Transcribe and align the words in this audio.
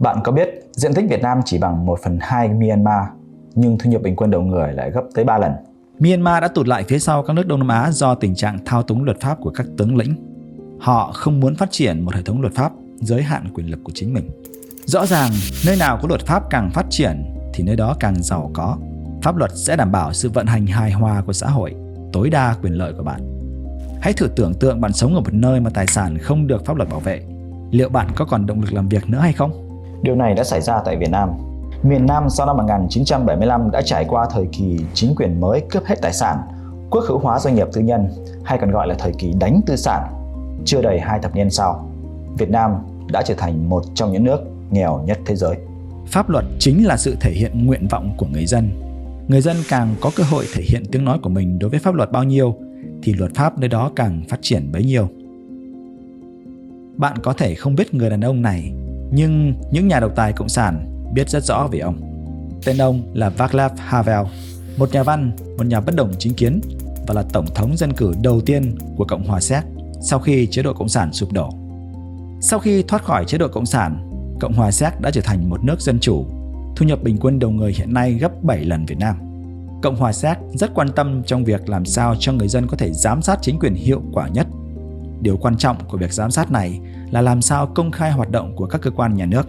Bạn 0.00 0.18
có 0.24 0.32
biết 0.32 0.48
diện 0.72 0.94
tích 0.94 1.04
Việt 1.10 1.22
Nam 1.22 1.40
chỉ 1.44 1.58
bằng 1.58 1.86
1 1.86 1.98
phần 2.04 2.18
2 2.20 2.48
Myanmar, 2.48 3.04
nhưng 3.54 3.78
thu 3.78 3.90
nhập 3.90 4.02
bình 4.02 4.16
quân 4.16 4.30
đầu 4.30 4.42
người 4.42 4.72
lại 4.72 4.90
gấp 4.90 5.02
tới 5.14 5.24
3 5.24 5.38
lần. 5.38 5.52
Myanmar 5.98 6.42
đã 6.42 6.48
tụt 6.48 6.68
lại 6.68 6.84
phía 6.88 6.98
sau 6.98 7.22
các 7.22 7.32
nước 7.32 7.46
Đông 7.46 7.58
Nam 7.58 7.68
Á 7.68 7.90
do 7.90 8.14
tình 8.14 8.34
trạng 8.34 8.58
thao 8.64 8.82
túng 8.82 9.04
luật 9.04 9.20
pháp 9.20 9.38
của 9.40 9.50
các 9.50 9.66
tướng 9.78 9.96
lĩnh. 9.96 10.14
Họ 10.80 11.12
không 11.14 11.40
muốn 11.40 11.54
phát 11.54 11.70
triển 11.70 12.00
một 12.00 12.14
hệ 12.14 12.22
thống 12.22 12.40
luật 12.40 12.54
pháp 12.54 12.72
giới 13.00 13.22
hạn 13.22 13.48
quyền 13.54 13.70
lực 13.70 13.78
của 13.84 13.92
chính 13.94 14.14
mình. 14.14 14.30
Rõ 14.84 15.06
ràng, 15.06 15.30
nơi 15.66 15.76
nào 15.76 15.98
có 16.02 16.08
luật 16.08 16.26
pháp 16.26 16.50
càng 16.50 16.70
phát 16.70 16.86
triển 16.90 17.24
thì 17.54 17.64
nơi 17.64 17.76
đó 17.76 17.96
càng 18.00 18.22
giàu 18.22 18.50
có. 18.54 18.76
Pháp 19.22 19.36
luật 19.36 19.50
sẽ 19.54 19.76
đảm 19.76 19.92
bảo 19.92 20.12
sự 20.12 20.30
vận 20.30 20.46
hành 20.46 20.66
hài 20.66 20.92
hòa 20.92 21.22
của 21.26 21.32
xã 21.32 21.46
hội, 21.46 21.74
tối 22.12 22.30
đa 22.30 22.54
quyền 22.62 22.72
lợi 22.72 22.92
của 22.96 23.02
bạn. 23.02 23.20
Hãy 24.00 24.12
thử 24.12 24.28
tưởng 24.36 24.54
tượng 24.54 24.80
bạn 24.80 24.92
sống 24.92 25.14
ở 25.14 25.20
một 25.20 25.34
nơi 25.34 25.60
mà 25.60 25.70
tài 25.70 25.86
sản 25.86 26.18
không 26.18 26.46
được 26.46 26.64
pháp 26.64 26.76
luật 26.76 26.88
bảo 26.88 27.00
vệ. 27.00 27.22
Liệu 27.70 27.88
bạn 27.88 28.08
có 28.16 28.24
còn 28.24 28.46
động 28.46 28.60
lực 28.60 28.72
làm 28.72 28.88
việc 28.88 29.08
nữa 29.08 29.18
hay 29.18 29.32
không? 29.32 29.69
Điều 30.02 30.14
này 30.14 30.34
đã 30.34 30.44
xảy 30.44 30.60
ra 30.60 30.80
tại 30.84 30.96
Việt 30.96 31.10
Nam. 31.10 31.30
Miền 31.82 32.06
Nam 32.06 32.30
sau 32.30 32.46
năm 32.46 32.56
1975 32.56 33.70
đã 33.70 33.82
trải 33.82 34.04
qua 34.08 34.26
thời 34.30 34.46
kỳ 34.52 34.78
chính 34.94 35.14
quyền 35.14 35.40
mới 35.40 35.62
cướp 35.70 35.84
hết 35.84 35.96
tài 36.02 36.12
sản, 36.12 36.38
quốc 36.90 37.04
hữu 37.08 37.18
hóa 37.18 37.38
doanh 37.38 37.54
nghiệp 37.54 37.68
tư 37.72 37.80
nhân, 37.80 38.08
hay 38.44 38.58
còn 38.58 38.70
gọi 38.70 38.88
là 38.88 38.94
thời 38.98 39.12
kỳ 39.18 39.32
đánh 39.40 39.60
tư 39.66 39.76
sản. 39.76 40.02
Chưa 40.64 40.82
đầy 40.82 41.00
hai 41.00 41.18
thập 41.18 41.34
niên 41.34 41.50
sau, 41.50 41.88
Việt 42.38 42.50
Nam 42.50 42.70
đã 43.12 43.22
trở 43.22 43.34
thành 43.34 43.68
một 43.68 43.84
trong 43.94 44.12
những 44.12 44.24
nước 44.24 44.40
nghèo 44.70 45.02
nhất 45.06 45.18
thế 45.26 45.36
giới. 45.36 45.56
Pháp 46.06 46.30
luật 46.30 46.44
chính 46.58 46.86
là 46.86 46.96
sự 46.96 47.16
thể 47.20 47.30
hiện 47.30 47.66
nguyện 47.66 47.88
vọng 47.90 48.10
của 48.16 48.26
người 48.32 48.46
dân. 48.46 48.70
Người 49.28 49.40
dân 49.40 49.56
càng 49.68 49.94
có 50.00 50.10
cơ 50.16 50.24
hội 50.24 50.44
thể 50.54 50.62
hiện 50.68 50.82
tiếng 50.92 51.04
nói 51.04 51.18
của 51.22 51.28
mình 51.28 51.58
đối 51.58 51.70
với 51.70 51.80
pháp 51.80 51.94
luật 51.94 52.12
bao 52.12 52.24
nhiêu 52.24 52.54
thì 53.02 53.12
luật 53.12 53.34
pháp 53.34 53.58
nơi 53.58 53.68
đó 53.68 53.90
càng 53.96 54.22
phát 54.28 54.38
triển 54.42 54.72
bấy 54.72 54.84
nhiêu. 54.84 55.08
Bạn 56.96 57.18
có 57.22 57.32
thể 57.32 57.54
không 57.54 57.74
biết 57.74 57.94
người 57.94 58.10
đàn 58.10 58.20
ông 58.20 58.42
này, 58.42 58.72
nhưng 59.10 59.54
những 59.70 59.88
nhà 59.88 60.00
độc 60.00 60.12
tài 60.16 60.32
cộng 60.32 60.48
sản 60.48 61.02
biết 61.14 61.30
rất 61.30 61.44
rõ 61.44 61.68
về 61.72 61.78
ông. 61.78 62.00
Tên 62.64 62.78
ông 62.78 63.10
là 63.14 63.28
Václav 63.28 63.72
Havel, 63.76 64.26
một 64.76 64.92
nhà 64.92 65.02
văn, 65.02 65.32
một 65.58 65.66
nhà 65.66 65.80
bất 65.80 65.94
đồng 65.96 66.12
chính 66.18 66.34
kiến 66.34 66.60
và 67.06 67.14
là 67.14 67.22
tổng 67.32 67.46
thống 67.54 67.76
dân 67.76 67.92
cử 67.92 68.12
đầu 68.22 68.40
tiên 68.40 68.74
của 68.96 69.04
Cộng 69.04 69.24
hòa 69.24 69.40
Séc 69.40 69.64
sau 70.02 70.18
khi 70.18 70.46
chế 70.46 70.62
độ 70.62 70.72
cộng 70.72 70.88
sản 70.88 71.12
sụp 71.12 71.32
đổ. 71.32 71.50
Sau 72.40 72.58
khi 72.58 72.82
thoát 72.82 73.04
khỏi 73.04 73.24
chế 73.24 73.38
độ 73.38 73.48
cộng 73.48 73.66
sản, 73.66 74.06
Cộng 74.40 74.52
hòa 74.52 74.70
Séc 74.70 75.00
đã 75.00 75.10
trở 75.10 75.20
thành 75.20 75.50
một 75.50 75.64
nước 75.64 75.80
dân 75.80 75.98
chủ, 76.00 76.24
thu 76.76 76.86
nhập 76.86 77.02
bình 77.02 77.16
quân 77.20 77.38
đầu 77.38 77.50
người 77.50 77.72
hiện 77.72 77.94
nay 77.94 78.12
gấp 78.12 78.42
7 78.42 78.64
lần 78.64 78.86
Việt 78.86 78.98
Nam. 78.98 79.16
Cộng 79.82 79.96
hòa 79.96 80.12
Séc 80.12 80.38
rất 80.54 80.74
quan 80.74 80.88
tâm 80.96 81.22
trong 81.26 81.44
việc 81.44 81.68
làm 81.68 81.84
sao 81.84 82.14
cho 82.18 82.32
người 82.32 82.48
dân 82.48 82.66
có 82.66 82.76
thể 82.76 82.92
giám 82.92 83.22
sát 83.22 83.38
chính 83.42 83.58
quyền 83.58 83.74
hiệu 83.74 84.02
quả 84.12 84.28
nhất. 84.28 84.46
Điều 85.20 85.36
quan 85.36 85.56
trọng 85.56 85.76
của 85.88 85.96
việc 85.96 86.12
giám 86.12 86.30
sát 86.30 86.52
này 86.52 86.80
là 87.10 87.20
làm 87.20 87.42
sao 87.42 87.66
công 87.66 87.90
khai 87.90 88.10
hoạt 88.10 88.30
động 88.30 88.52
của 88.56 88.66
các 88.66 88.80
cơ 88.80 88.90
quan 88.90 89.14
nhà 89.14 89.26
nước. 89.26 89.46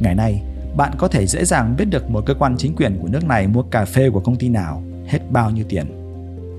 Ngày 0.00 0.14
nay, 0.14 0.42
bạn 0.76 0.92
có 0.98 1.08
thể 1.08 1.26
dễ 1.26 1.44
dàng 1.44 1.74
biết 1.78 1.84
được 1.84 2.10
một 2.10 2.26
cơ 2.26 2.34
quan 2.34 2.56
chính 2.58 2.76
quyền 2.76 2.98
của 3.02 3.08
nước 3.08 3.24
này 3.24 3.46
mua 3.46 3.62
cà 3.62 3.84
phê 3.84 4.10
của 4.10 4.20
công 4.20 4.36
ty 4.36 4.48
nào, 4.48 4.82
hết 5.06 5.18
bao 5.30 5.50
nhiêu 5.50 5.64
tiền. 5.68 5.86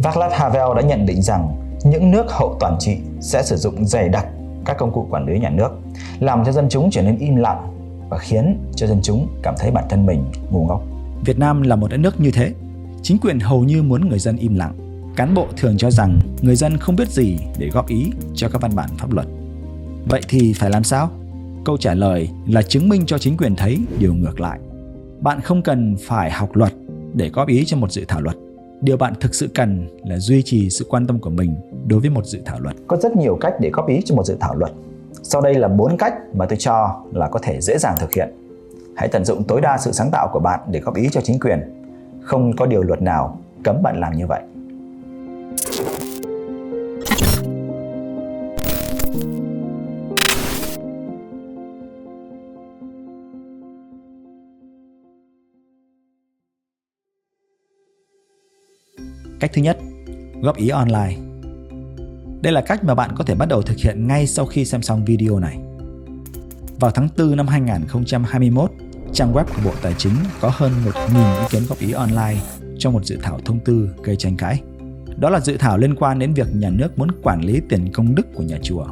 Václav 0.04 0.32
Havel 0.32 0.76
đã 0.76 0.82
nhận 0.82 1.06
định 1.06 1.22
rằng 1.22 1.56
những 1.84 2.12
nước 2.12 2.26
hậu 2.30 2.58
toàn 2.60 2.76
trị 2.80 2.98
sẽ 3.22 3.44
sử 3.44 3.56
dụng 3.56 3.86
dày 3.86 4.10
đặc 4.10 4.26
các 4.66 4.78
công 4.78 4.92
cụ 4.92 5.08
quản 5.10 5.26
lý 5.26 5.40
nhà 5.40 5.50
nước, 5.50 5.70
làm 6.20 6.46
cho 6.46 6.52
dân 6.52 6.68
chúng 6.70 6.92
trở 6.92 7.02
nên 7.02 7.18
im 7.18 7.36
lặng 7.36 7.68
và 8.10 8.18
khiến 8.18 8.58
cho 8.76 8.88
dân 8.88 9.00
chúng 9.04 9.28
cảm 9.44 9.56
thấy 9.58 9.72
bản 9.72 9.86
thân 9.90 10.06
mình 10.06 10.24
ngu 10.52 10.66
ngốc. 10.66 10.82
Việt 11.26 11.40
Nam 11.40 11.62
là 11.62 11.76
một 11.76 11.92
đất 11.92 11.98
nước 11.98 12.20
như 12.20 12.32
thế. 12.32 12.52
Chính 13.02 13.18
quyền 13.18 13.40
hầu 13.40 13.64
như 13.64 13.84
muốn 13.84 14.10
người 14.10 14.20
dân 14.20 14.38
im 14.38 14.56
lặng. 14.56 14.74
Cán 15.16 15.34
bộ 15.34 15.48
thường 15.58 15.78
cho 15.78 15.92
rằng 15.92 16.20
người 16.42 16.56
dân 16.56 16.78
không 16.78 16.96
biết 16.96 17.10
gì 17.10 17.38
để 17.60 17.70
góp 17.74 17.88
ý 17.88 18.12
cho 18.36 18.50
các 18.50 18.62
văn 18.62 18.72
bản 18.76 18.90
pháp 18.98 19.14
luật. 19.14 19.28
Vậy 20.10 20.22
thì 20.30 20.54
phải 20.54 20.70
làm 20.70 20.84
sao? 20.84 21.10
Câu 21.66 21.78
trả 21.78 21.94
lời 21.94 22.30
là 22.48 22.62
chứng 22.62 22.90
minh 22.90 23.06
cho 23.06 23.18
chính 23.18 23.38
quyền 23.38 23.56
thấy 23.56 23.78
điều 24.00 24.14
ngược 24.14 24.40
lại. 24.40 24.60
Bạn 25.20 25.42
không 25.42 25.62
cần 25.62 25.96
phải 26.00 26.32
học 26.32 26.56
luật 26.56 26.74
để 27.14 27.30
góp 27.30 27.48
ý 27.48 27.66
cho 27.66 27.78
một 27.78 27.92
dự 27.92 28.06
thảo 28.08 28.22
luật. 28.22 28.36
Điều 28.82 28.98
bạn 28.98 29.14
thực 29.20 29.36
sự 29.36 29.50
cần 29.56 29.88
là 30.06 30.18
duy 30.18 30.44
trì 30.44 30.70
sự 30.70 30.86
quan 30.90 31.08
tâm 31.08 31.20
của 31.20 31.30
mình 31.30 31.56
đối 31.88 32.00
với 32.00 32.10
một 32.10 32.26
dự 32.26 32.40
thảo 32.46 32.60
luật. 32.60 32.76
Có 32.88 32.98
rất 32.98 33.16
nhiều 33.16 33.38
cách 33.42 33.54
để 33.60 33.70
góp 33.70 33.88
ý 33.88 34.02
cho 34.06 34.16
một 34.16 34.26
dự 34.26 34.38
thảo 34.40 34.56
luật. 34.56 34.72
Sau 35.24 35.42
đây 35.42 35.54
là 35.54 35.68
bốn 35.68 35.98
cách 35.98 36.14
mà 36.34 36.46
tôi 36.46 36.58
cho 36.58 37.04
là 37.14 37.28
có 37.28 37.40
thể 37.44 37.62
dễ 37.62 37.78
dàng 37.78 37.96
thực 38.00 38.14
hiện. 38.14 38.30
Hãy 38.96 39.08
tận 39.08 39.26
dụng 39.26 39.44
tối 39.44 39.62
đa 39.62 39.78
sự 39.78 39.92
sáng 39.92 40.12
tạo 40.12 40.30
của 40.34 40.40
bạn 40.40 40.60
để 40.72 40.80
góp 40.80 40.96
ý 40.96 41.10
cho 41.12 41.22
chính 41.22 41.40
quyền. 41.40 41.60
Không 42.22 42.56
có 42.56 42.66
điều 42.66 42.82
luật 42.82 43.02
nào 43.02 43.40
cấm 43.64 43.84
bạn 43.84 44.00
làm 44.00 44.18
như 44.18 44.28
vậy. 44.28 44.42
Cách 59.42 59.52
thứ 59.54 59.62
nhất, 59.62 59.78
góp 60.42 60.58
ý 60.58 60.70
online. 60.70 61.16
Đây 62.42 62.54
là 62.54 62.62
cách 62.62 62.84
mà 62.84 62.96
bạn 62.96 63.12
có 63.16 63.24
thể 63.24 63.36
bắt 63.36 63.46
đầu 63.50 63.62
thực 63.62 63.78
hiện 63.78 64.08
ngay 64.08 64.28
sau 64.28 64.46
khi 64.46 64.66
xem 64.66 64.82
xong 64.82 65.06
video 65.06 65.40
này. 65.40 65.58
Vào 66.80 66.92
tháng 66.92 67.08
4 67.18 67.36
năm 67.36 67.48
2021, 67.48 68.72
trang 69.14 69.34
web 69.34 69.44
của 69.44 69.62
Bộ 69.66 69.72
Tài 69.82 69.94
chính 69.98 70.14
có 70.42 70.52
hơn 70.54 70.72
1.000 70.86 71.40
ý 71.40 71.46
kiến 71.50 71.64
góp 71.70 71.80
ý 71.80 71.92
online 71.92 72.36
trong 72.80 72.94
một 72.94 73.06
dự 73.06 73.18
thảo 73.22 73.40
thông 73.46 73.60
tư 73.60 73.90
gây 74.04 74.16
tranh 74.16 74.38
cãi. 74.38 74.62
Đó 75.18 75.30
là 75.30 75.40
dự 75.40 75.58
thảo 75.58 75.78
liên 75.78 75.96
quan 75.96 76.20
đến 76.20 76.34
việc 76.34 76.48
nhà 76.56 76.70
nước 76.70 77.00
muốn 77.00 77.10
quản 77.24 77.42
lý 77.42 77.62
tiền 77.70 77.92
công 77.94 78.16
đức 78.16 78.28
của 78.36 78.44
nhà 78.44 78.58
chùa. 78.64 78.86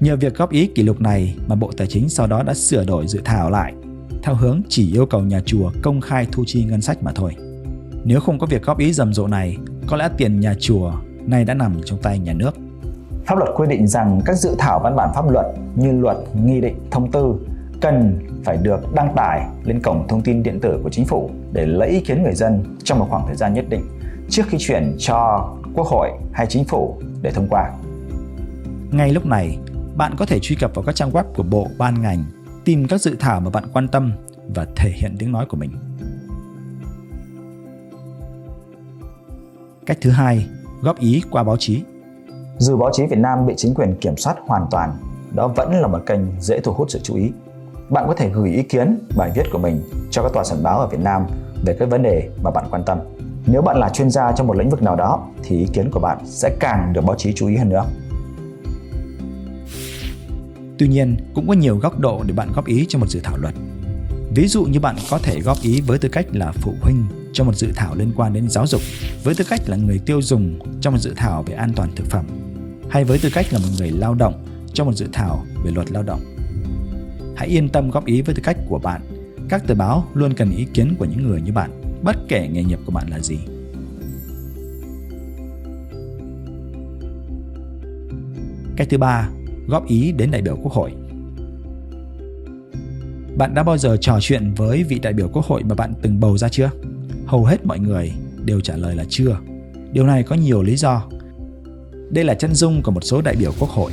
Nhờ 0.00 0.16
việc 0.16 0.34
góp 0.34 0.50
ý 0.50 0.66
kỷ 0.66 0.82
lục 0.82 1.00
này 1.00 1.36
mà 1.46 1.54
Bộ 1.54 1.72
Tài 1.76 1.86
chính 1.86 2.08
sau 2.08 2.26
đó 2.26 2.42
đã 2.42 2.54
sửa 2.54 2.84
đổi 2.84 3.06
dự 3.06 3.20
thảo 3.24 3.50
lại 3.50 3.72
theo 4.22 4.34
hướng 4.34 4.62
chỉ 4.68 4.92
yêu 4.92 5.06
cầu 5.06 5.22
nhà 5.22 5.40
chùa 5.46 5.72
công 5.82 6.00
khai 6.00 6.26
thu 6.32 6.44
chi 6.46 6.64
ngân 6.64 6.80
sách 6.80 7.02
mà 7.02 7.12
thôi. 7.14 7.32
Nếu 8.04 8.20
không 8.20 8.38
có 8.38 8.46
việc 8.46 8.62
góp 8.62 8.78
ý 8.78 8.92
rầm 8.92 9.14
rộ 9.14 9.26
này, 9.26 9.56
có 9.86 9.96
lẽ 9.96 10.08
tiền 10.16 10.40
nhà 10.40 10.54
chùa 10.60 10.92
nay 11.26 11.44
đã 11.44 11.54
nằm 11.54 11.80
trong 11.84 11.98
tay 12.02 12.18
nhà 12.18 12.32
nước. 12.32 12.56
Pháp 13.26 13.38
luật 13.38 13.50
quy 13.56 13.66
định 13.68 13.86
rằng 13.86 14.20
các 14.24 14.36
dự 14.36 14.54
thảo 14.58 14.80
văn 14.80 14.96
bản 14.96 15.10
pháp 15.14 15.30
luật 15.30 15.46
như 15.74 15.92
luật, 15.92 16.16
nghị 16.44 16.60
định, 16.60 16.76
thông 16.90 17.10
tư 17.10 17.34
cần 17.80 18.18
phải 18.44 18.56
được 18.56 18.94
đăng 18.94 19.14
tải 19.16 19.46
lên 19.64 19.80
cổng 19.80 20.08
thông 20.08 20.22
tin 20.22 20.42
điện 20.42 20.60
tử 20.60 20.80
của 20.82 20.90
chính 20.90 21.06
phủ 21.06 21.30
để 21.52 21.66
lấy 21.66 21.88
ý 21.88 22.00
kiến 22.00 22.22
người 22.22 22.34
dân 22.34 22.76
trong 22.84 22.98
một 22.98 23.06
khoảng 23.10 23.26
thời 23.26 23.36
gian 23.36 23.54
nhất 23.54 23.64
định 23.68 23.82
trước 24.30 24.42
khi 24.48 24.58
chuyển 24.60 24.96
cho 24.98 25.48
Quốc 25.74 25.86
hội 25.86 26.10
hay 26.32 26.46
chính 26.46 26.64
phủ 26.64 27.00
để 27.22 27.30
thông 27.30 27.48
qua. 27.50 27.70
Ngay 28.90 29.12
lúc 29.12 29.26
này, 29.26 29.58
bạn 29.96 30.14
có 30.18 30.26
thể 30.26 30.38
truy 30.42 30.56
cập 30.56 30.74
vào 30.74 30.84
các 30.86 30.94
trang 30.94 31.10
web 31.10 31.24
của 31.36 31.42
bộ 31.42 31.68
ban 31.78 32.02
ngành, 32.02 32.24
tìm 32.64 32.86
các 32.88 33.00
dự 33.00 33.16
thảo 33.20 33.40
mà 33.40 33.50
bạn 33.50 33.64
quan 33.72 33.88
tâm 33.88 34.12
và 34.54 34.66
thể 34.76 34.90
hiện 34.90 35.16
tiếng 35.18 35.32
nói 35.32 35.46
của 35.46 35.56
mình. 35.56 35.70
Cách 39.86 39.98
thứ 40.00 40.10
hai, 40.10 40.46
góp 40.82 40.98
ý 40.98 41.22
qua 41.30 41.42
báo 41.42 41.56
chí. 41.56 41.82
Dù 42.58 42.76
báo 42.76 42.90
chí 42.92 43.06
Việt 43.06 43.18
Nam 43.18 43.46
bị 43.46 43.54
chính 43.56 43.74
quyền 43.74 43.96
kiểm 44.00 44.16
soát 44.16 44.36
hoàn 44.46 44.66
toàn, 44.70 44.92
đó 45.34 45.48
vẫn 45.48 45.80
là 45.80 45.88
một 45.88 45.98
kênh 46.06 46.20
dễ 46.40 46.60
thu 46.60 46.72
hút 46.72 46.90
sự 46.90 47.00
chú 47.02 47.14
ý. 47.14 47.30
Bạn 47.90 48.04
có 48.08 48.14
thể 48.14 48.30
gửi 48.30 48.50
ý 48.50 48.62
kiến, 48.62 48.98
bài 49.16 49.30
viết 49.34 49.42
của 49.52 49.58
mình 49.58 49.82
cho 50.10 50.22
các 50.22 50.32
tòa 50.32 50.44
soạn 50.44 50.62
báo 50.62 50.78
ở 50.78 50.86
Việt 50.86 51.00
Nam 51.00 51.26
về 51.64 51.76
các 51.78 51.90
vấn 51.90 52.02
đề 52.02 52.30
mà 52.42 52.50
bạn 52.50 52.64
quan 52.70 52.82
tâm. 52.86 52.98
Nếu 53.46 53.62
bạn 53.62 53.78
là 53.78 53.88
chuyên 53.88 54.10
gia 54.10 54.32
trong 54.32 54.46
một 54.46 54.56
lĩnh 54.56 54.70
vực 54.70 54.82
nào 54.82 54.96
đó 54.96 55.28
thì 55.42 55.58
ý 55.58 55.66
kiến 55.72 55.90
của 55.90 56.00
bạn 56.00 56.18
sẽ 56.24 56.56
càng 56.60 56.92
được 56.92 57.04
báo 57.04 57.16
chí 57.16 57.32
chú 57.32 57.48
ý 57.48 57.56
hơn 57.56 57.68
nữa. 57.68 57.84
Tuy 60.78 60.88
nhiên, 60.88 61.16
cũng 61.34 61.48
có 61.48 61.54
nhiều 61.54 61.76
góc 61.76 61.98
độ 61.98 62.22
để 62.26 62.34
bạn 62.34 62.48
góp 62.54 62.66
ý 62.66 62.86
cho 62.88 62.98
một 62.98 63.06
dự 63.08 63.20
thảo 63.24 63.36
luật. 63.36 63.54
Ví 64.34 64.46
dụ 64.46 64.64
như 64.64 64.80
bạn 64.80 64.96
có 65.10 65.18
thể 65.22 65.40
góp 65.40 65.56
ý 65.62 65.80
với 65.80 65.98
tư 65.98 66.08
cách 66.08 66.26
là 66.32 66.52
phụ 66.52 66.72
huynh 66.80 67.06
trong 67.32 67.46
một 67.46 67.54
dự 67.54 67.72
thảo 67.76 67.94
liên 67.94 68.12
quan 68.16 68.32
đến 68.32 68.48
giáo 68.48 68.66
dục, 68.66 68.80
với 69.24 69.34
tư 69.34 69.44
cách 69.48 69.60
là 69.66 69.76
người 69.76 69.98
tiêu 69.98 70.22
dùng 70.22 70.58
trong 70.80 70.94
một 70.94 71.00
dự 71.00 71.12
thảo 71.16 71.42
về 71.42 71.54
an 71.54 71.72
toàn 71.76 71.90
thực 71.96 72.06
phẩm, 72.06 72.26
hay 72.90 73.04
với 73.04 73.18
tư 73.18 73.28
cách 73.32 73.46
là 73.52 73.58
một 73.58 73.68
người 73.78 73.90
lao 73.90 74.14
động 74.14 74.44
trong 74.74 74.86
một 74.86 74.92
dự 74.92 75.06
thảo 75.12 75.46
về 75.64 75.70
luật 75.70 75.92
lao 75.92 76.02
động. 76.02 76.20
Hãy 77.36 77.48
yên 77.48 77.68
tâm 77.68 77.90
góp 77.90 78.06
ý 78.06 78.22
với 78.22 78.34
tư 78.34 78.42
cách 78.44 78.56
của 78.68 78.78
bạn. 78.78 79.00
Các 79.48 79.66
tờ 79.66 79.74
báo 79.74 80.04
luôn 80.14 80.34
cần 80.34 80.50
ý 80.50 80.66
kiến 80.74 80.94
của 80.98 81.04
những 81.04 81.28
người 81.28 81.40
như 81.40 81.52
bạn, 81.52 81.70
bất 82.02 82.16
kể 82.28 82.48
nghề 82.48 82.64
nghiệp 82.64 82.78
của 82.86 82.92
bạn 82.92 83.08
là 83.08 83.18
gì. 83.20 83.38
Cách 88.76 88.88
thứ 88.90 88.98
ba, 88.98 89.28
góp 89.68 89.86
ý 89.86 90.12
đến 90.12 90.30
đại 90.30 90.42
biểu 90.42 90.56
Quốc 90.62 90.72
hội. 90.72 90.92
Bạn 93.36 93.54
đã 93.54 93.62
bao 93.62 93.78
giờ 93.78 93.96
trò 94.00 94.18
chuyện 94.20 94.54
với 94.56 94.84
vị 94.84 94.98
đại 94.98 95.12
biểu 95.12 95.28
Quốc 95.28 95.44
hội 95.44 95.62
mà 95.62 95.74
bạn 95.74 95.92
từng 96.02 96.20
bầu 96.20 96.38
ra 96.38 96.48
chưa? 96.48 96.70
Hầu 97.26 97.44
hết 97.44 97.66
mọi 97.66 97.78
người 97.78 98.12
đều 98.44 98.60
trả 98.60 98.76
lời 98.76 98.94
là 98.94 99.04
chưa. 99.08 99.36
Điều 99.92 100.06
này 100.06 100.22
có 100.22 100.36
nhiều 100.36 100.62
lý 100.62 100.76
do. 100.76 101.02
Đây 102.10 102.24
là 102.24 102.34
chân 102.34 102.54
dung 102.54 102.82
của 102.82 102.90
một 102.90 103.04
số 103.04 103.20
đại 103.20 103.36
biểu 103.36 103.52
Quốc 103.58 103.70
hội. 103.70 103.92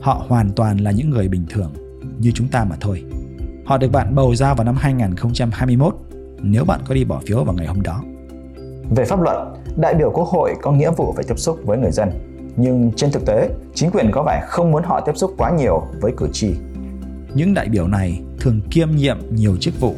Họ 0.00 0.24
hoàn 0.28 0.50
toàn 0.50 0.78
là 0.78 0.90
những 0.90 1.10
người 1.10 1.28
bình 1.28 1.46
thường, 1.48 1.72
như 2.18 2.32
chúng 2.34 2.48
ta 2.48 2.64
mà 2.64 2.76
thôi. 2.80 3.04
Họ 3.66 3.78
được 3.78 3.92
bạn 3.92 4.14
bầu 4.14 4.34
ra 4.34 4.54
vào 4.54 4.64
năm 4.64 4.76
2021 4.78 5.94
nếu 6.42 6.64
bạn 6.64 6.80
có 6.88 6.94
đi 6.94 7.04
bỏ 7.04 7.20
phiếu 7.26 7.44
vào 7.44 7.54
ngày 7.54 7.66
hôm 7.66 7.82
đó. 7.82 8.02
Về 8.96 9.04
pháp 9.04 9.20
luật, 9.20 9.36
đại 9.76 9.94
biểu 9.94 10.10
Quốc 10.10 10.28
hội 10.28 10.54
có 10.62 10.72
nghĩa 10.72 10.90
vụ 10.96 11.12
phải 11.16 11.24
tiếp 11.28 11.38
xúc 11.38 11.58
với 11.64 11.78
người 11.78 11.90
dân. 11.90 12.08
Nhưng 12.56 12.92
trên 12.96 13.10
thực 13.10 13.26
tế, 13.26 13.50
chính 13.74 13.90
quyền 13.90 14.10
có 14.12 14.22
vẻ 14.22 14.42
không 14.48 14.70
muốn 14.70 14.82
họ 14.82 15.00
tiếp 15.00 15.12
xúc 15.16 15.34
quá 15.38 15.50
nhiều 15.50 15.82
với 16.00 16.12
cử 16.16 16.28
tri. 16.32 16.54
Những 17.34 17.54
đại 17.54 17.68
biểu 17.68 17.88
này 17.88 18.20
thường 18.40 18.60
kiêm 18.70 18.90
nhiệm 18.90 19.18
nhiều 19.30 19.56
chức 19.60 19.80
vụ. 19.80 19.94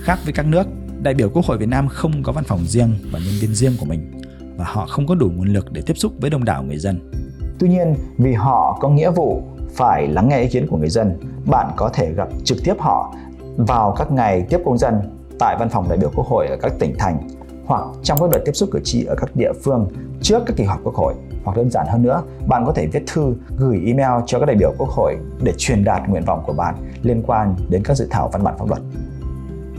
Khác 0.00 0.18
với 0.24 0.32
các 0.32 0.46
nước, 0.46 0.66
đại 1.02 1.14
biểu 1.14 1.30
Quốc 1.30 1.44
hội 1.44 1.58
Việt 1.58 1.68
Nam 1.68 1.88
không 1.88 2.22
có 2.22 2.32
văn 2.32 2.44
phòng 2.44 2.60
riêng 2.66 2.98
và 3.12 3.18
nhân 3.18 3.34
viên 3.40 3.54
riêng 3.54 3.72
của 3.80 3.86
mình 3.86 4.20
và 4.56 4.64
họ 4.68 4.86
không 4.86 5.06
có 5.06 5.14
đủ 5.14 5.30
nguồn 5.36 5.48
lực 5.48 5.72
để 5.72 5.82
tiếp 5.86 5.94
xúc 5.96 6.12
với 6.20 6.30
đông 6.30 6.44
đảo 6.44 6.62
người 6.62 6.78
dân. 6.78 7.10
Tuy 7.58 7.68
nhiên, 7.68 7.94
vì 8.18 8.32
họ 8.32 8.78
có 8.80 8.88
nghĩa 8.88 9.10
vụ 9.10 9.42
phải 9.74 10.08
lắng 10.08 10.28
nghe 10.28 10.40
ý 10.40 10.48
kiến 10.48 10.66
của 10.66 10.76
người 10.76 10.88
dân, 10.88 11.20
bạn 11.46 11.66
có 11.76 11.90
thể 11.94 12.12
gặp 12.12 12.28
trực 12.44 12.58
tiếp 12.64 12.74
họ 12.78 13.14
vào 13.56 13.94
các 13.98 14.12
ngày 14.12 14.46
tiếp 14.50 14.58
công 14.64 14.78
dân 14.78 14.94
tại 15.38 15.56
văn 15.58 15.68
phòng 15.68 15.88
đại 15.88 15.98
biểu 15.98 16.10
Quốc 16.14 16.26
hội 16.26 16.46
ở 16.46 16.56
các 16.62 16.72
tỉnh 16.78 16.94
thành 16.98 17.28
hoặc 17.66 17.84
trong 18.02 18.18
các 18.20 18.30
đợt 18.30 18.42
tiếp 18.44 18.52
xúc 18.52 18.68
cử 18.72 18.80
tri 18.84 19.04
ở 19.04 19.14
các 19.14 19.36
địa 19.36 19.52
phương 19.64 19.88
trước 20.22 20.42
các 20.46 20.56
kỳ 20.56 20.64
họp 20.64 20.80
Quốc 20.84 20.94
hội 20.94 21.14
hoặc 21.44 21.56
đơn 21.56 21.70
giản 21.70 21.86
hơn 21.88 22.02
nữa, 22.02 22.22
bạn 22.46 22.66
có 22.66 22.72
thể 22.72 22.86
viết 22.86 23.02
thư 23.06 23.34
gửi 23.56 23.82
email 23.86 24.22
cho 24.26 24.38
các 24.38 24.46
đại 24.46 24.56
biểu 24.56 24.74
Quốc 24.78 24.88
hội 24.88 25.16
để 25.42 25.52
truyền 25.56 25.84
đạt 25.84 26.08
nguyện 26.08 26.24
vọng 26.24 26.42
của 26.46 26.52
bạn 26.52 26.74
liên 27.02 27.22
quan 27.26 27.54
đến 27.68 27.82
các 27.84 27.94
dự 27.94 28.06
thảo 28.10 28.30
văn 28.32 28.44
bản 28.44 28.54
pháp 28.58 28.68
luật. 28.68 28.80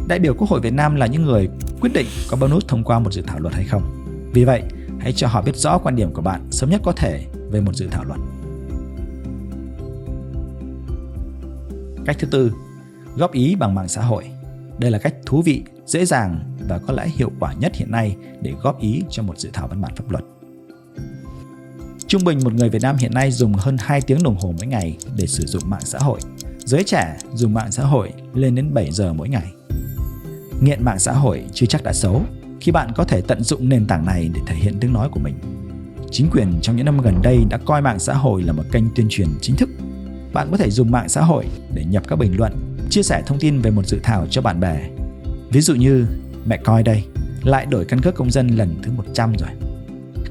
Đại 0.09 0.19
biểu 0.19 0.33
Quốc 0.33 0.49
hội 0.49 0.59
Việt 0.59 0.73
Nam 0.73 0.95
là 0.95 1.05
những 1.05 1.25
người 1.25 1.49
quyết 1.81 1.93
định 1.93 2.07
có 2.29 2.37
bấm 2.37 2.49
nút 2.49 2.67
thông 2.67 2.83
qua 2.83 2.99
một 2.99 3.13
dự 3.13 3.21
thảo 3.27 3.39
luật 3.39 3.53
hay 3.53 3.63
không. 3.63 3.83
Vì 4.33 4.45
vậy, 4.45 4.63
hãy 4.99 5.13
cho 5.13 5.27
họ 5.27 5.41
biết 5.41 5.55
rõ 5.55 5.77
quan 5.77 5.95
điểm 5.95 6.13
của 6.13 6.21
bạn 6.21 6.47
sớm 6.51 6.69
nhất 6.69 6.81
có 6.83 6.91
thể 6.91 7.25
về 7.51 7.61
một 7.61 7.75
dự 7.75 7.87
thảo 7.91 8.03
luật. 8.03 8.19
Cách 12.05 12.15
thứ 12.19 12.27
tư, 12.31 12.51
góp 13.15 13.31
ý 13.31 13.55
bằng 13.55 13.75
mạng 13.75 13.87
xã 13.87 14.01
hội. 14.01 14.29
Đây 14.77 14.91
là 14.91 14.99
cách 14.99 15.15
thú 15.25 15.41
vị, 15.41 15.63
dễ 15.85 16.05
dàng 16.05 16.57
và 16.67 16.79
có 16.87 16.93
lẽ 16.93 17.07
hiệu 17.07 17.31
quả 17.39 17.53
nhất 17.53 17.75
hiện 17.75 17.91
nay 17.91 18.15
để 18.41 18.53
góp 18.61 18.79
ý 18.79 19.03
cho 19.09 19.23
một 19.23 19.39
dự 19.39 19.49
thảo 19.53 19.67
văn 19.67 19.81
bản 19.81 19.95
pháp 19.95 20.11
luật. 20.11 20.23
Trung 22.07 22.23
bình 22.23 22.39
một 22.43 22.53
người 22.53 22.69
Việt 22.69 22.81
Nam 22.81 22.95
hiện 22.95 23.13
nay 23.13 23.31
dùng 23.31 23.53
hơn 23.53 23.77
2 23.79 24.01
tiếng 24.01 24.23
đồng 24.23 24.37
hồ 24.37 24.53
mỗi 24.57 24.67
ngày 24.67 24.97
để 25.15 25.27
sử 25.27 25.45
dụng 25.45 25.63
mạng 25.65 25.85
xã 25.85 25.99
hội. 25.99 26.19
Giới 26.65 26.83
trẻ 26.83 27.17
dùng 27.33 27.53
mạng 27.53 27.71
xã 27.71 27.83
hội 27.83 28.13
lên 28.33 28.55
đến 28.55 28.73
7 28.73 28.91
giờ 28.91 29.13
mỗi 29.13 29.29
ngày. 29.29 29.53
Nghiện 30.61 30.85
mạng 30.85 30.99
xã 30.99 31.11
hội 31.11 31.43
chưa 31.53 31.65
chắc 31.65 31.83
đã 31.83 31.93
xấu 31.93 32.23
khi 32.61 32.71
bạn 32.71 32.89
có 32.95 33.03
thể 33.03 33.21
tận 33.21 33.43
dụng 33.43 33.69
nền 33.69 33.87
tảng 33.87 34.05
này 34.05 34.29
để 34.33 34.41
thể 34.47 34.55
hiện 34.55 34.79
tiếng 34.79 34.93
nói 34.93 35.09
của 35.11 35.19
mình. 35.19 35.35
Chính 36.11 36.29
quyền 36.31 36.59
trong 36.61 36.75
những 36.75 36.85
năm 36.85 37.01
gần 37.01 37.21
đây 37.23 37.39
đã 37.49 37.57
coi 37.57 37.81
mạng 37.81 37.99
xã 37.99 38.13
hội 38.13 38.43
là 38.43 38.53
một 38.53 38.63
kênh 38.71 38.83
tuyên 38.95 39.07
truyền 39.09 39.27
chính 39.41 39.55
thức. 39.55 39.69
Bạn 40.33 40.47
có 40.51 40.57
thể 40.57 40.69
dùng 40.69 40.91
mạng 40.91 41.09
xã 41.09 41.21
hội 41.21 41.45
để 41.73 41.85
nhập 41.85 42.03
các 42.07 42.15
bình 42.19 42.37
luận, 42.37 42.77
chia 42.89 43.03
sẻ 43.03 43.23
thông 43.25 43.39
tin 43.39 43.59
về 43.59 43.71
một 43.71 43.87
dự 43.87 43.99
thảo 44.03 44.27
cho 44.29 44.41
bạn 44.41 44.59
bè. 44.59 44.89
Ví 45.51 45.61
dụ 45.61 45.75
như 45.75 46.05
mẹ 46.45 46.57
coi 46.57 46.83
đây, 46.83 47.03
lại 47.43 47.65
đổi 47.65 47.85
căn 47.85 48.01
cước 48.01 48.15
công 48.15 48.31
dân 48.31 48.47
lần 48.47 48.75
thứ 48.83 48.91
100 48.91 49.33
rồi. 49.37 49.49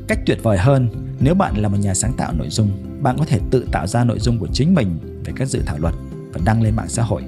Cách 0.08 0.19
tuyệt 0.26 0.38
vời 0.42 0.58
hơn, 0.58 0.88
nếu 1.20 1.34
bạn 1.34 1.56
là 1.56 1.69
một 1.69 1.78
nhà 1.80 1.94
sáng 1.94 2.12
tạo 2.16 2.32
nội 2.32 2.48
dung, 2.50 2.70
bạn 3.02 3.16
có 3.19 3.25
thể 3.25 3.40
tự 3.50 3.69
tạo 3.72 3.86
ra 3.86 4.04
nội 4.04 4.19
dung 4.19 4.38
của 4.38 4.48
chính 4.52 4.75
mình 4.75 4.98
về 5.25 5.32
các 5.36 5.48
dự 5.48 5.62
thảo 5.66 5.78
luật 5.78 5.94
và 6.32 6.40
đăng 6.44 6.62
lên 6.62 6.76
mạng 6.76 6.88
xã 6.88 7.02
hội, 7.02 7.22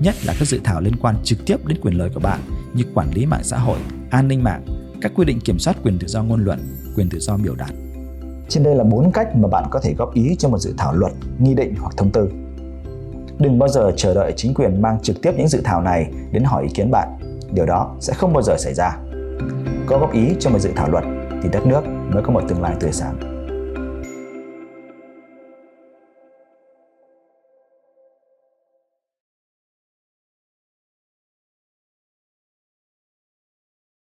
nhất 0.00 0.14
là 0.24 0.34
các 0.38 0.48
dự 0.48 0.60
thảo 0.64 0.80
liên 0.80 0.96
quan 0.96 1.16
trực 1.24 1.38
tiếp 1.46 1.66
đến 1.66 1.78
quyền 1.80 1.94
lợi 1.94 2.10
của 2.14 2.20
bạn 2.20 2.40
như 2.74 2.84
quản 2.94 3.10
lý 3.14 3.26
mạng 3.26 3.44
xã 3.44 3.58
hội, 3.58 3.78
an 4.10 4.28
ninh 4.28 4.42
mạng, 4.42 4.64
các 5.00 5.12
quy 5.14 5.24
định 5.24 5.40
kiểm 5.40 5.58
soát 5.58 5.76
quyền 5.82 5.98
tự 5.98 6.06
do 6.06 6.22
ngôn 6.22 6.44
luận, 6.44 6.58
quyền 6.96 7.08
tự 7.08 7.18
do 7.18 7.36
biểu 7.36 7.54
đạt. 7.54 7.70
Trên 8.48 8.62
đây 8.62 8.76
là 8.76 8.84
bốn 8.84 9.12
cách 9.12 9.36
mà 9.36 9.48
bạn 9.48 9.64
có 9.70 9.80
thể 9.80 9.94
góp 9.94 10.14
ý 10.14 10.36
cho 10.38 10.48
một 10.48 10.58
dự 10.58 10.74
thảo 10.78 10.94
luật, 10.94 11.12
nghị 11.38 11.54
định 11.54 11.74
hoặc 11.78 11.92
thông 11.96 12.10
tư. 12.10 12.28
Đừng 13.38 13.58
bao 13.58 13.68
giờ 13.68 13.92
chờ 13.96 14.14
đợi 14.14 14.32
chính 14.36 14.54
quyền 14.54 14.82
mang 14.82 14.98
trực 15.02 15.22
tiếp 15.22 15.32
những 15.36 15.48
dự 15.48 15.60
thảo 15.64 15.82
này 15.82 16.12
đến 16.32 16.44
hỏi 16.44 16.62
ý 16.62 16.68
kiến 16.74 16.90
bạn. 16.90 17.08
Điều 17.52 17.66
đó 17.66 17.96
sẽ 18.00 18.12
không 18.14 18.32
bao 18.32 18.42
giờ 18.42 18.56
xảy 18.58 18.74
ra. 18.74 18.96
Có 19.86 19.98
góp 19.98 20.12
ý 20.12 20.28
cho 20.40 20.50
một 20.50 20.58
dự 20.58 20.70
thảo 20.76 20.90
luật 20.90 21.04
thì 21.42 21.48
đất 21.52 21.66
nước 21.66 21.80
mới 22.12 22.22
có 22.22 22.30
một 22.30 22.42
tương 22.48 22.62
lai 22.62 22.76
tươi 22.80 22.92
sáng. 22.92 23.35